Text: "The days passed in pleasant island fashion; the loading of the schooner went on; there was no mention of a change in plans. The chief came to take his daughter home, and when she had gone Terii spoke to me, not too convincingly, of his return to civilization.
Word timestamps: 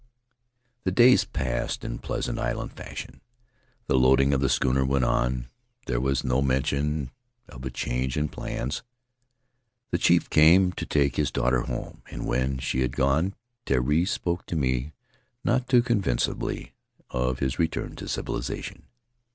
"The 0.83 0.89
days 0.91 1.25
passed 1.25 1.85
in 1.85 1.99
pleasant 1.99 2.39
island 2.39 2.73
fashion; 2.73 3.21
the 3.85 3.99
loading 3.99 4.33
of 4.33 4.41
the 4.41 4.49
schooner 4.49 4.83
went 4.83 5.05
on; 5.05 5.45
there 5.85 6.01
was 6.01 6.23
no 6.23 6.41
mention 6.41 7.11
of 7.47 7.63
a 7.63 7.69
change 7.69 8.17
in 8.17 8.27
plans. 8.27 8.81
The 9.91 9.99
chief 9.99 10.27
came 10.27 10.71
to 10.71 10.87
take 10.87 11.17
his 11.17 11.29
daughter 11.29 11.61
home, 11.61 12.01
and 12.09 12.25
when 12.25 12.57
she 12.57 12.79
had 12.81 12.95
gone 12.97 13.35
Terii 13.67 14.07
spoke 14.07 14.47
to 14.47 14.55
me, 14.55 14.93
not 15.43 15.69
too 15.69 15.83
convincingly, 15.83 16.73
of 17.11 17.37
his 17.37 17.59
return 17.59 17.95
to 17.97 18.07
civilization. 18.07 18.87